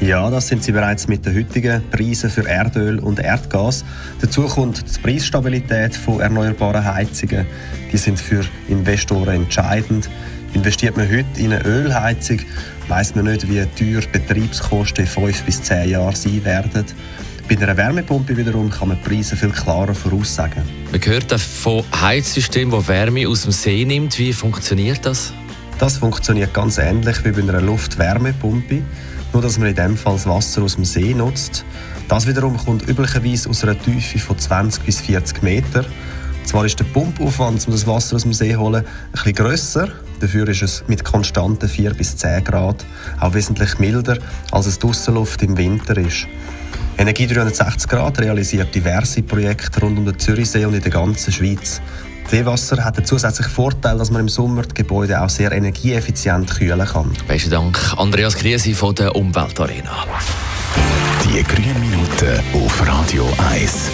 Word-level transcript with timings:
Ja, 0.00 0.30
das 0.30 0.48
sind 0.48 0.64
sie 0.64 0.72
bereits 0.72 1.08
mit 1.08 1.26
den 1.26 1.36
heutigen 1.36 1.82
Preisen 1.90 2.30
für 2.30 2.48
Erdöl 2.48 3.00
und 3.00 3.18
Erdgas. 3.18 3.84
Dazu 4.20 4.46
kommt 4.46 4.82
die 4.96 5.00
Preisstabilität 5.00 5.94
von 5.94 6.20
erneuerbaren 6.20 6.84
Heizungen. 6.84 7.44
Die 7.92 7.98
sind 7.98 8.18
für 8.18 8.42
Investoren 8.68 9.42
entscheidend. 9.42 10.08
Investiert 10.52 10.96
man 10.96 11.08
heute 11.08 11.26
in 11.36 11.52
eine 11.52 11.64
Ölheizung, 11.64 12.40
weiß 12.88 13.14
man 13.14 13.26
nicht, 13.26 13.48
wie 13.48 13.64
teuer 13.78 14.02
Betriebskosten 14.10 15.04
in 15.04 15.10
fünf 15.10 15.42
bis 15.44 15.62
zehn 15.62 15.90
Jahren 15.90 16.14
sein 16.14 16.44
werden. 16.44 16.84
Bei 17.48 17.56
einer 17.56 17.76
Wärmepumpe 17.76 18.36
wiederum 18.36 18.70
kann 18.70 18.88
man 18.88 18.98
die 19.02 19.08
Preise 19.08 19.36
viel 19.36 19.50
klarer 19.50 19.94
voraussagen. 19.94 20.62
Man 20.90 21.00
hört 21.04 21.32
von 21.40 21.84
Heizsystemen, 22.00 22.72
das 22.72 22.88
Wärme 22.88 23.28
aus 23.28 23.42
dem 23.42 23.52
See 23.52 23.84
nimmt. 23.84 24.18
Wie 24.18 24.32
funktioniert 24.32 25.04
das? 25.06 25.32
Das 25.78 25.98
funktioniert 25.98 26.52
ganz 26.52 26.78
ähnlich 26.78 27.24
wie 27.24 27.30
bei 27.30 27.42
einer 27.42 27.60
Luftwärmepumpe, 27.60 28.82
nur 29.32 29.42
dass 29.42 29.58
man 29.58 29.68
in 29.68 29.74
diesem 29.74 29.96
Fall 29.96 30.14
das 30.14 30.26
Wasser 30.26 30.62
aus 30.62 30.74
dem 30.74 30.84
See 30.84 31.14
nutzt. 31.14 31.64
Das 32.08 32.26
wiederum 32.26 32.56
kommt 32.56 32.88
üblicherweise 32.88 33.48
aus 33.48 33.62
einer 33.62 33.78
Tiefe 33.78 34.18
von 34.18 34.38
20 34.38 34.82
bis 34.82 35.00
40 35.00 35.42
Meter. 35.42 35.84
Zwar 36.44 36.66
ist 36.66 36.78
der 36.78 36.84
Pumpaufwand, 36.84 37.66
um 37.66 37.72
das 37.72 37.86
Wasser 37.86 38.16
aus 38.16 38.22
dem 38.22 38.32
See 38.32 38.52
zu 38.52 38.60
holen, 38.60 38.84
ein 38.84 39.12
bisschen 39.12 39.32
grösser, 39.32 39.88
Dafür 40.20 40.48
ist 40.48 40.62
es 40.62 40.84
mit 40.86 41.02
konstanten 41.02 41.68
4 41.68 41.94
bis 41.94 42.16
10 42.16 42.44
Grad 42.44 42.84
auch 43.20 43.34
wesentlich 43.34 43.78
milder, 43.78 44.18
als 44.52 44.66
es 44.66 44.78
die 44.78 44.86
Aussenluft 44.86 45.42
im 45.42 45.56
Winter 45.56 45.96
ist. 45.96 46.26
Energie 46.98 47.26
360 47.26 47.88
Grad 47.88 48.20
realisiert 48.20 48.74
diverse 48.74 49.22
Projekte 49.22 49.80
rund 49.80 49.98
um 49.98 50.04
den 50.04 50.18
Zürichsee 50.18 50.66
und 50.66 50.74
in 50.74 50.82
der 50.82 50.90
ganzen 50.90 51.32
Schweiz. 51.32 51.80
Seewasser 52.30 52.84
hat 52.84 52.96
den 52.96 53.04
zusätzlichen 53.04 53.50
Vorteil, 53.50 53.98
dass 53.98 54.10
man 54.10 54.20
im 54.20 54.28
Sommer 54.28 54.62
die 54.62 54.74
Gebäude 54.74 55.20
auch 55.20 55.30
sehr 55.30 55.50
energieeffizient 55.50 56.54
kühlen 56.54 56.86
kann. 56.86 57.10
Besten 57.26 57.50
Dank, 57.50 57.78
Andreas 57.96 58.36
Kriesi 58.36 58.74
von 58.74 58.94
der 58.94 59.16
Umweltarena. 59.16 60.04
Die 61.24 61.42
grünen 61.42 61.80
Minuten 61.80 62.40
auf 62.52 62.86
Radio 62.86 63.28
1. 63.50 63.90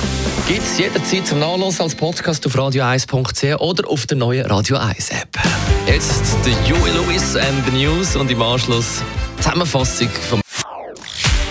Gibt 0.48 0.62
es 0.62 0.78
jederzeit 0.78 1.26
zum 1.26 1.38
Nachlesen 1.38 1.82
als 1.82 1.94
Podcast 1.94 2.46
auf 2.46 2.54
radio1.ch 2.54 3.60
oder 3.60 3.88
auf 3.88 4.06
der 4.06 4.16
neuen 4.18 4.44
Radio 4.46 4.76
1 4.76 5.10
App. 5.10 5.45
Jetzt 5.86 6.36
der 6.44 6.52
Joey 6.68 6.90
Lewis 6.90 7.36
and 7.36 7.64
the 7.64 7.70
News 7.70 8.16
und 8.16 8.28
im 8.28 8.42
Anschluss 8.42 9.02
Zusammenfassung 9.36 10.08
vom 10.28 10.40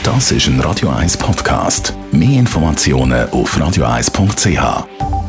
Das 0.03 0.31
ist 0.31 0.47
ein 0.47 0.59
Radio 0.59 0.89
1 0.89 1.15
Podcast. 1.17 1.93
Mehr 2.11 2.39
Informationen 2.39 3.29
auf 3.29 3.57
radio1.ch. 3.57 5.24